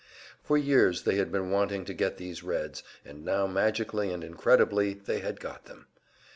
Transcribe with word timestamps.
For 0.41 0.57
years 0.57 1.03
they 1.03 1.17
had 1.17 1.31
been 1.31 1.51
wanting 1.51 1.85
to 1.85 1.93
get 1.93 2.17
these 2.17 2.41
Reds, 2.41 2.81
and 3.05 3.23
now 3.23 3.45
magically 3.45 4.11
and 4.11 4.23
incredibly, 4.23 4.95
they 4.95 5.19
had 5.19 5.39
got 5.39 5.65
them! 5.65 5.89